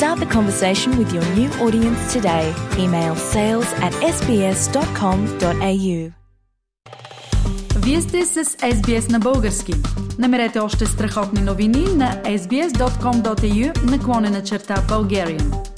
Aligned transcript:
Start 0.00 0.18
the 0.18 0.32
conversation 0.38 0.96
with 0.96 1.12
your 1.12 1.26
new 1.34 1.50
audience 1.66 2.00
today. 2.14 2.54
Email 2.78 3.14
sales 3.16 3.70
at 3.86 3.92
sbs.com.au. 4.16 6.12
Вие 7.76 8.00
сте 8.00 8.26
с 8.26 8.44
SBS 8.56 9.10
на 9.10 9.18
български. 9.18 9.72
Намерете 10.18 10.60
още 10.60 10.86
страхотни 10.86 11.40
новини 11.40 11.84
на 11.96 12.22
sbs.com.au 12.24 13.90
наклонена 13.90 14.42
черта 14.42 14.74
Bulgarian. 14.76 15.69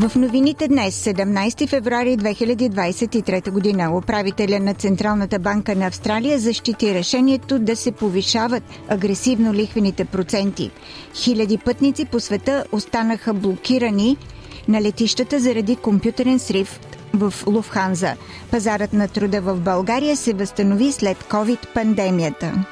В 0.00 0.16
новините 0.16 0.68
днес, 0.68 1.04
17 1.04 1.68
феврари 1.68 2.16
2023 2.16 3.50
година, 3.50 3.96
управителя 3.96 4.60
на 4.60 4.74
Централната 4.74 5.38
банка 5.38 5.76
на 5.76 5.86
Австралия 5.86 6.38
защити 6.38 6.94
решението 6.94 7.58
да 7.58 7.76
се 7.76 7.92
повишават 7.92 8.62
агресивно 8.88 9.54
лихвените 9.54 10.04
проценти. 10.04 10.70
Хиляди 11.14 11.58
пътници 11.58 12.04
по 12.04 12.20
света 12.20 12.64
останаха 12.72 13.34
блокирани 13.34 14.16
на 14.68 14.82
летищата 14.82 15.40
заради 15.40 15.76
компютърен 15.76 16.38
срив 16.38 16.80
в 17.14 17.34
Луфханза. 17.46 18.16
Пазарът 18.50 18.92
на 18.92 19.08
труда 19.08 19.40
в 19.40 19.60
България 19.60 20.16
се 20.16 20.32
възстанови 20.32 20.92
след 20.92 21.18
COVID-пандемията. 21.18 22.64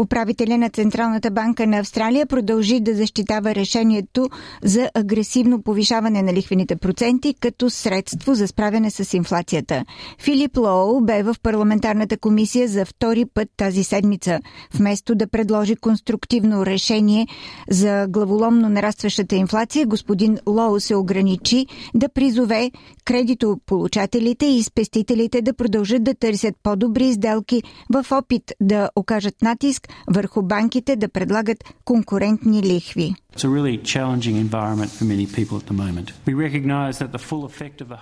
Управителя 0.00 0.58
на 0.58 0.70
Централната 0.70 1.30
банка 1.30 1.66
на 1.66 1.78
Австралия 1.78 2.26
продължи 2.26 2.80
да 2.80 2.94
защитава 2.94 3.54
решението 3.54 4.28
за 4.62 4.90
агресивно 4.94 5.62
повишаване 5.62 6.22
на 6.22 6.32
лихвените 6.32 6.76
проценти 6.76 7.34
като 7.40 7.70
средство 7.70 8.34
за 8.34 8.48
справяне 8.48 8.90
с 8.90 9.14
инфлацията. 9.16 9.84
Филип 10.18 10.56
Лоу 10.56 11.00
бе 11.00 11.22
в 11.22 11.36
парламентарната 11.42 12.18
комисия 12.18 12.68
за 12.68 12.84
втори 12.84 13.24
път 13.34 13.48
тази 13.56 13.84
седмица. 13.84 14.40
Вместо 14.74 15.14
да 15.14 15.26
предложи 15.26 15.76
конструктивно 15.76 16.66
решение 16.66 17.26
за 17.70 18.06
главоломно 18.08 18.68
нарастващата 18.68 19.36
инфлация, 19.36 19.86
господин 19.86 20.38
Лоу 20.46 20.80
се 20.80 20.96
ограничи 20.96 21.66
да 21.94 22.08
призове 22.08 22.70
кредитополучателите 23.04 24.46
и 24.46 24.62
спестителите 24.62 25.42
да 25.42 25.54
продължат 25.54 26.04
да 26.04 26.14
търсят 26.14 26.54
по-добри 26.62 27.12
сделки 27.12 27.62
в 27.90 28.06
опит 28.12 28.52
да 28.60 28.90
окажат 28.96 29.42
натиск 29.42 29.89
върху 30.10 30.42
банките 30.42 30.96
да 30.96 31.08
предлагат 31.08 31.64
конкурентни 31.84 32.62
лихви. 32.62 33.14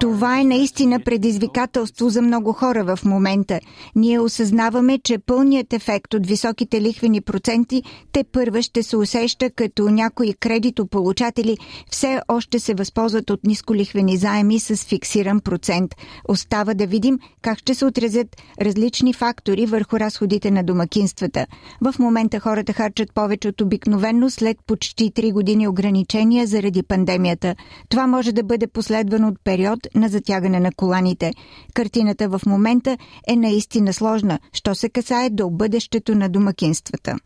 Това 0.00 0.40
е 0.40 0.44
наистина 0.44 1.00
предизвикателство 1.00 2.08
за 2.08 2.22
много 2.22 2.52
хора 2.52 2.96
в 2.96 3.04
момента. 3.04 3.60
Ние 3.96 4.20
осъзнаваме, 4.20 4.98
че 4.98 5.18
пълният 5.18 5.72
ефект 5.72 6.14
от 6.14 6.26
високите 6.26 6.80
лихвени 6.80 7.20
проценти 7.20 7.82
те 8.12 8.24
първа 8.24 8.62
ще 8.62 8.82
се 8.82 8.96
усеща, 8.96 9.50
като 9.50 9.90
някои 9.90 10.34
кредитополучатели 10.34 11.58
все 11.90 12.20
още 12.28 12.58
се 12.58 12.74
възползват 12.74 13.30
от 13.30 13.44
нисколихвени 13.44 14.16
заеми 14.16 14.60
с 14.60 14.76
фиксиран 14.76 15.40
процент. 15.40 15.94
Остава 16.28 16.74
да 16.74 16.86
видим 16.86 17.18
как 17.42 17.58
ще 17.58 17.74
се 17.74 17.84
отразят 17.84 18.36
различни 18.60 19.12
фактори 19.12 19.66
върху 19.66 20.00
разходите 20.00 20.50
на 20.50 20.64
домакинствата. 20.64 21.46
В 21.80 21.94
момента 21.98 22.40
хората 22.40 22.72
харчат 22.72 23.14
повече 23.14 23.48
от 23.48 23.60
обикновено 23.60 24.30
след 24.30 24.56
почти 24.66 25.12
3 25.12 25.32
години 25.32 25.68
ограничения 25.68 26.46
заради 26.46 26.82
пандемията. 26.82 27.54
Това 27.88 28.06
може 28.06 28.32
да 28.32 28.42
бъде 28.42 28.66
последвано 28.66 29.28
от 29.28 29.38
период 29.44 29.80
на 29.94 30.08
затягане 30.08 30.60
на 30.60 30.72
коланите. 30.72 31.32
Картината 31.74 32.28
в 32.28 32.40
момента 32.46 32.96
е 33.28 33.36
наистина 33.36 33.92
сложна, 33.92 34.38
що 34.52 34.74
се 34.74 34.88
касае 34.88 35.30
до 35.30 35.50
бъдещето 35.50 36.14
на 36.14 36.28
домакинствата. 36.28 37.16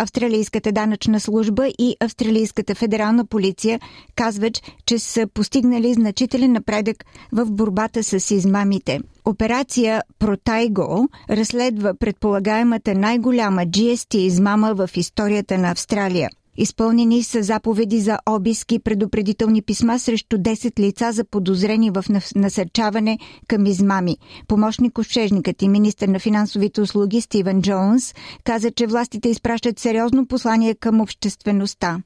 Австралийската 0.00 0.72
данъчна 0.72 1.20
служба 1.20 1.68
и 1.78 1.96
Австралийската 2.00 2.74
федерална 2.74 3.26
полиция 3.26 3.80
казват, 4.16 4.52
че 4.86 4.98
са 4.98 5.26
постигнали 5.34 5.94
значителен 5.94 6.52
напредък 6.52 7.04
в 7.32 7.50
борбата 7.50 8.02
с 8.02 8.30
измамите. 8.30 9.00
Операция 9.24 10.02
Протайго 10.18 11.08
разследва 11.30 11.94
предполагаемата 11.94 12.94
най-голяма 12.94 13.62
GST 13.62 14.14
измама 14.16 14.74
в 14.74 14.90
историята 14.96 15.58
на 15.58 15.70
Австралия. 15.70 16.30
Изпълнени 16.62 17.22
са 17.22 17.42
заповеди 17.42 18.00
за 18.00 18.18
обиски 18.28 18.74
и 18.74 18.78
предупредителни 18.78 19.62
писма 19.62 19.98
срещу 19.98 20.36
10 20.36 20.80
лица 20.80 21.12
за 21.12 21.24
подозрени 21.24 21.90
в 21.90 22.04
насърчаване 22.36 23.18
към 23.48 23.66
измами. 23.66 24.16
Помощник 24.48 24.98
общежникът 24.98 25.62
и 25.62 25.68
министър 25.68 26.08
на 26.08 26.18
финансовите 26.18 26.80
услуги 26.80 27.20
Стивен 27.20 27.62
Джонс 27.62 28.14
каза, 28.44 28.70
че 28.70 28.86
властите 28.86 29.28
изпращат 29.28 29.78
сериозно 29.78 30.26
послание 30.26 30.74
към 30.74 31.00
обществеността. 31.00 32.02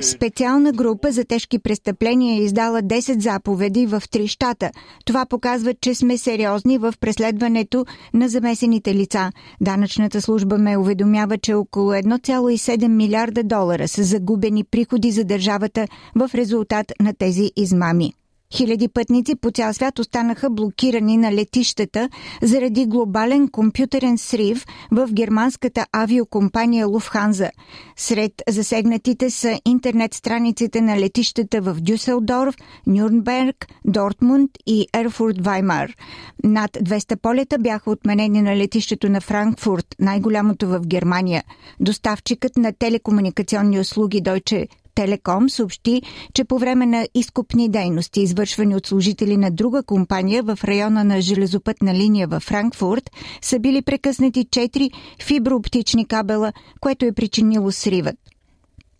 Специална 0.00 0.72
група 0.72 1.12
за 1.12 1.24
тежки 1.24 1.58
престъпления 1.58 2.34
е 2.34 2.44
издала 2.44 2.82
10 2.82 3.18
заповеди 3.18 3.86
в 3.86 4.02
три 4.10 4.28
щата. 4.28 4.70
Това 5.04 5.26
показва, 5.26 5.74
че 5.74 5.94
сме 5.94 6.18
сериозни 6.18 6.78
в 6.78 6.94
преследването 7.00 7.86
на 8.14 8.28
замесените 8.28 8.94
лица. 8.94 9.32
Данъчната 9.60 10.22
служба 10.22 10.58
ме 10.58 10.76
уведомява, 10.76 11.38
че 11.38 11.54
около 11.54 11.90
1,7 11.90 12.88
милиарда 12.88 13.42
долара 13.44 13.88
са 13.88 14.02
загубени 14.02 14.64
приходи 14.64 15.10
за 15.10 15.24
държавата 15.24 15.86
в 16.14 16.30
резултат 16.34 16.92
на 17.00 17.14
тези 17.14 17.50
измами. 17.56 18.12
Хиляди 18.54 18.88
пътници 18.88 19.34
по 19.34 19.50
цял 19.50 19.72
свят 19.72 19.98
останаха 19.98 20.50
блокирани 20.50 21.16
на 21.16 21.32
летищата 21.32 22.08
заради 22.42 22.86
глобален 22.86 23.48
компютърен 23.48 24.18
срив 24.18 24.66
в 24.90 25.08
германската 25.12 25.86
авиокомпания 25.92 26.86
Луфханза. 26.86 27.50
Сред 27.96 28.32
засегнатите 28.48 29.30
са 29.30 29.60
интернет 29.64 30.14
страниците 30.14 30.80
на 30.80 31.00
летищата 31.00 31.60
в 31.60 31.76
Дюселдорф, 31.80 32.54
Нюрнберг, 32.86 33.66
Дортмунд 33.84 34.50
и 34.66 34.86
Ерфурт 34.94 35.44
Ваймар. 35.44 35.92
Над 36.44 36.70
200 36.70 37.16
полета 37.16 37.58
бяха 37.58 37.90
отменени 37.90 38.42
на 38.42 38.56
летището 38.56 39.08
на 39.08 39.20
Франкфурт, 39.20 39.86
най-голямото 39.98 40.68
в 40.68 40.80
Германия. 40.86 41.42
Доставчикът 41.80 42.56
на 42.56 42.72
телекомуникационни 42.72 43.80
услуги 43.80 44.22
Deutsche 44.22 44.68
Телеком 44.94 45.50
съобщи, 45.50 46.02
че 46.34 46.44
по 46.44 46.58
време 46.58 46.86
на 46.86 47.06
изкупни 47.14 47.68
дейности, 47.68 48.20
извършвани 48.20 48.76
от 48.76 48.86
служители 48.86 49.36
на 49.36 49.50
друга 49.50 49.82
компания 49.82 50.42
в 50.42 50.58
района 50.64 51.04
на 51.04 51.20
железопътна 51.20 51.94
линия 51.94 52.28
във 52.28 52.42
Франкфурт, 52.42 53.10
са 53.42 53.58
били 53.58 53.82
прекъснати 53.82 54.46
4 54.46 54.90
фиброоптични 55.22 56.06
кабела, 56.06 56.52
което 56.80 57.04
е 57.04 57.12
причинило 57.12 57.72
сривът. 57.72 58.16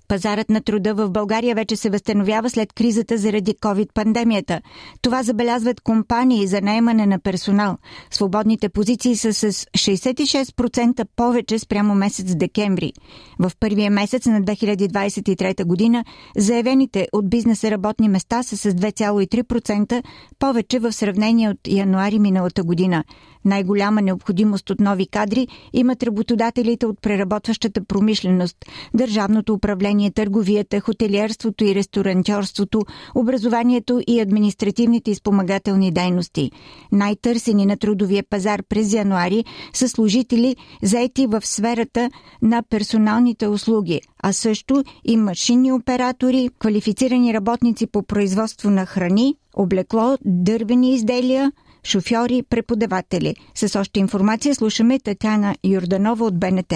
Пазарът 0.08 0.50
на 0.50 0.60
труда 0.60 0.94
в 0.94 1.10
България 1.10 1.54
вече 1.54 1.76
се 1.76 1.90
възстановява 1.90 2.50
след 2.50 2.72
кризата 2.72 3.18
заради 3.18 3.54
COVID-пандемията. 3.54 4.60
Това 5.02 5.22
забелязват 5.22 5.80
компании 5.80 6.46
за 6.46 6.60
наемане 6.60 7.06
на 7.06 7.18
персонал. 7.18 7.76
Свободните 8.10 8.68
позиции 8.68 9.16
са 9.16 9.34
с 9.34 9.52
66% 9.52 11.06
повече 11.16 11.58
спрямо 11.58 11.94
месец 11.94 12.34
декември. 12.34 12.92
В 13.38 13.52
първия 13.60 13.90
месец 13.90 14.26
на 14.26 14.42
2023 14.42 15.64
година 15.64 16.04
заявените 16.36 17.08
от 17.12 17.30
бизнеса 17.30 17.70
работни 17.70 18.08
места 18.08 18.42
са 18.42 18.56
с 18.56 18.70
2,3% 18.70 20.02
повече 20.38 20.78
в 20.78 20.92
сравнение 20.92 21.50
от 21.50 21.58
януари 21.68 22.18
миналата 22.18 22.64
година. 22.64 23.04
Най-голяма 23.44 24.02
необходимост 24.02 24.70
от 24.70 24.80
нови 24.80 25.06
кадри 25.06 25.48
имат 25.72 26.02
работодателите 26.02 26.86
от 26.86 27.02
преработващата 27.02 27.84
промишленост, 27.84 28.56
държавното 28.94 29.54
управление, 29.54 30.10
търговията, 30.10 30.80
хотелиерството 30.80 31.64
и 31.64 31.74
ресторантьорството, 31.74 32.80
образованието 33.14 34.00
и 34.06 34.20
административните 34.20 35.10
и 35.10 35.14
спомагателни 35.14 35.90
дейности. 35.90 36.50
Най-търсени 36.92 37.66
на 37.66 37.76
трудовия 37.76 38.24
пазар 38.30 38.62
през 38.68 38.92
януари 38.92 39.44
са 39.72 39.88
служители, 39.88 40.56
заети 40.82 41.26
в 41.26 41.40
сферата 41.44 42.10
на 42.42 42.62
персоналните 42.70 43.48
услуги, 43.48 44.00
а 44.22 44.32
също 44.32 44.84
и 45.04 45.16
машинни 45.16 45.72
оператори, 45.72 46.48
квалифицирани 46.58 47.34
работници 47.34 47.86
по 47.86 48.02
производство 48.02 48.70
на 48.70 48.86
храни, 48.86 49.36
облекло, 49.56 50.16
дървени 50.24 50.94
изделия, 50.94 51.52
шофьори, 51.84 52.42
преподаватели. 52.42 53.34
С 53.54 53.80
още 53.80 54.00
информация 54.00 54.54
слушаме 54.54 54.98
Татяна 54.98 55.54
Юрданова 55.64 56.24
от 56.24 56.38
БНТ. 56.38 56.72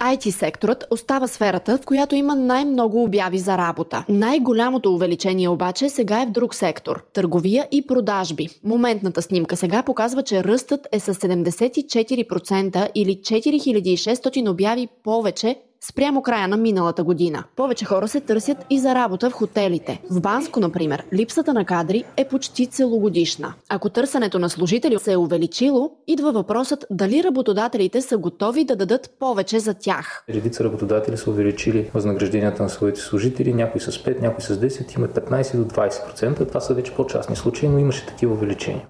IT-секторът 0.00 0.84
остава 0.90 1.26
сферата, 1.26 1.78
в 1.78 1.86
която 1.86 2.14
има 2.14 2.34
най-много 2.34 3.02
обяви 3.02 3.38
за 3.38 3.58
работа. 3.58 4.04
Най-голямото 4.08 4.94
увеличение 4.94 5.48
обаче 5.48 5.88
сега 5.88 6.22
е 6.22 6.26
в 6.26 6.30
друг 6.30 6.54
сектор– 6.54 7.04
търговия 7.12 7.68
и 7.72 7.86
продажби. 7.86 8.48
Моментната 8.64 9.22
снимка 9.22 9.56
сега 9.56 9.82
показва, 9.82 10.22
че 10.22 10.44
ръстът 10.44 10.86
е 10.92 11.00
с 11.00 11.14
74% 11.14 12.88
или 12.94 13.16
4600 13.16 14.50
обяви 14.50 14.88
повече 15.04 15.56
спрямо 15.88 16.22
края 16.22 16.48
на 16.48 16.56
миналата 16.56 17.04
година. 17.04 17.44
Повече 17.56 17.84
хора 17.84 18.08
се 18.08 18.20
търсят 18.20 18.58
и 18.70 18.78
за 18.78 18.94
работа 18.94 19.30
в 19.30 19.32
хотелите. 19.32 20.02
В 20.10 20.20
Банско, 20.20 20.60
например, 20.60 21.04
липсата 21.12 21.54
на 21.54 21.64
кадри 21.64 22.04
е 22.16 22.28
почти 22.28 22.66
целогодишна. 22.66 23.54
Ако 23.68 23.88
търсенето 23.88 24.38
на 24.38 24.50
служители 24.50 24.98
се 24.98 25.12
е 25.12 25.16
увеличило, 25.16 25.90
идва 26.06 26.32
въпросът 26.32 26.86
дали 26.90 27.24
работодателите 27.24 28.02
са 28.02 28.18
готови 28.18 28.64
да 28.64 28.76
дадат 28.76 29.10
повече 29.20 29.58
за 29.58 29.74
тях. 29.74 30.24
Редица 30.28 30.64
работодатели 30.64 31.16
са 31.16 31.30
увеличили 31.30 31.90
възнагражденията 31.94 32.62
на 32.62 32.68
своите 32.68 33.00
служители, 33.00 33.54
някои 33.54 33.80
с 33.80 33.90
5, 33.90 34.22
някои 34.22 34.42
с 34.42 34.56
10, 34.56 34.96
има 34.96 35.08
15 35.08 35.56
до 35.56 35.64
20%. 35.64 36.48
Това 36.48 36.60
са 36.60 36.74
вече 36.74 36.94
по-частни 36.94 37.36
случаи, 37.36 37.68
но 37.68 37.78
имаше 37.78 38.06
такива 38.06 38.32
увеличения. 38.34 38.86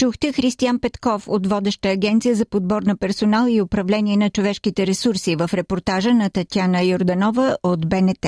Чухте 0.00 0.32
Християн 0.32 0.78
Петков 0.78 1.28
от 1.28 1.46
водеща 1.46 1.88
агенция 1.88 2.34
за 2.34 2.44
подбор 2.44 2.82
на 2.82 2.96
персонал 2.96 3.46
и 3.46 3.60
управление 3.60 4.16
на 4.16 4.30
човешките 4.30 4.86
ресурси 4.86 5.36
в 5.36 5.50
репортажа 5.54 6.14
на 6.14 6.30
Татяна 6.30 6.82
Йорданова 6.82 7.56
от 7.62 7.88
БНТ. 7.88 8.26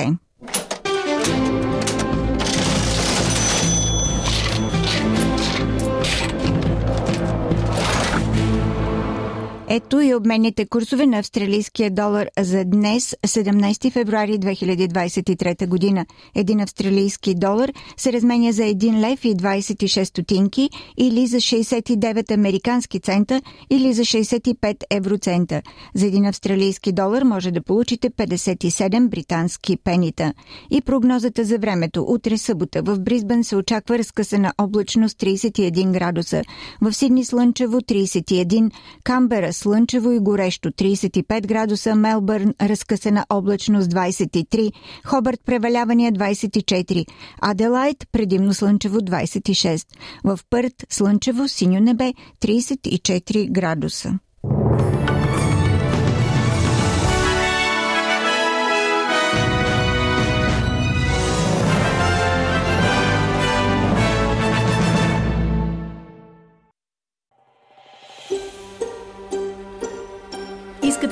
Ето 9.69 10.01
и 10.01 10.15
обменните 10.15 10.65
курсове 10.65 11.05
на 11.05 11.19
австралийския 11.19 11.91
долар 11.91 12.27
за 12.39 12.65
днес, 12.65 13.15
17 13.27 13.91
февруари 13.91 14.39
2023 14.39 15.67
година. 15.67 16.05
Един 16.35 16.59
австралийски 16.59 17.35
долар 17.35 17.71
се 17.97 18.13
разменя 18.13 18.51
за 18.51 18.61
1 18.61 19.11
лев 19.11 19.25
и 19.25 19.35
26 19.35 20.03
стотинки 20.03 20.69
или 20.97 21.27
за 21.27 21.37
69 21.37 22.31
американски 22.31 22.99
цента 22.99 23.41
или 23.69 23.93
за 23.93 24.01
65 24.01 24.83
евроцента. 24.89 25.61
За 25.95 26.07
един 26.07 26.25
австралийски 26.25 26.91
долар 26.91 27.23
може 27.23 27.51
да 27.51 27.61
получите 27.61 28.09
57 28.09 29.09
британски 29.09 29.77
пенита. 29.77 30.33
И 30.71 30.81
прогнозата 30.81 31.43
за 31.43 31.57
времето. 31.57 32.05
Утре 32.07 32.37
събота 32.37 32.81
в 32.81 32.99
Бризбен 32.99 33.43
се 33.43 33.55
очаква 33.55 33.97
разкъсана 33.97 34.53
облачност 34.57 35.17
31 35.17 35.91
градуса. 35.91 36.41
В 36.81 36.93
Сидни 36.93 37.25
слънчево 37.25 37.77
31, 37.77 38.71
Камбера 39.03 39.52
слънчево 39.53 40.11
и 40.11 40.19
горещо 40.19 40.71
35 40.71 41.47
градуса, 41.47 41.95
Мелбърн 41.95 42.53
разкъсана 42.61 43.25
облачност 43.29 43.91
23, 43.91 44.71
Хобърт 45.05 45.39
превалявания 45.45 46.11
24, 46.11 47.05
Аделайт 47.41 47.97
предимно 48.11 48.53
слънчево 48.53 48.99
26, 48.99 49.85
в 50.23 50.39
Пърт 50.49 50.73
слънчево 50.89 51.47
синьо 51.47 51.79
небе 51.79 52.13
34 52.41 53.51
градуса. 53.51 54.19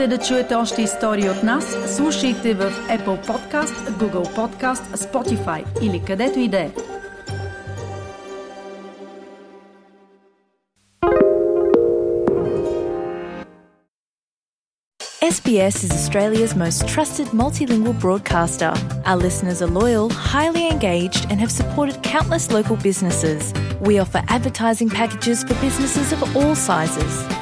Искате 0.00 0.06
да 0.06 0.18
чуете 0.18 0.54
още 0.54 0.82
истории 0.82 1.30
от 1.30 1.42
нас? 1.42 1.76
Слушайте 1.96 2.54
в 2.54 2.72
Apple 2.88 3.26
Podcast, 3.26 3.90
Google 3.90 4.36
Podcast, 4.36 4.96
Spotify 4.96 5.82
или 5.82 6.02
където 6.06 6.38
и 6.38 6.48
да 6.48 6.60
е. 6.60 6.70
SBS 15.22 15.76
is 15.86 15.92
Australia's 16.00 16.54
most 16.64 16.78
trusted 16.94 17.28
multilingual 17.42 17.96
broadcaster. 18.04 18.72
Our 19.08 19.18
listeners 19.26 19.58
are 19.64 19.72
loyal, 19.82 20.06
highly 20.34 20.64
engaged, 20.74 21.22
and 21.30 21.36
have 21.44 21.52
supported 21.60 21.96
countless 22.14 22.44
local 22.58 22.76
businesses. 22.88 23.42
We 23.88 23.94
offer 24.04 24.20
advertising 24.36 24.90
packages 25.00 25.38
for 25.46 25.54
businesses 25.66 26.08
of 26.14 26.20
all 26.36 26.54
sizes. 26.68 27.14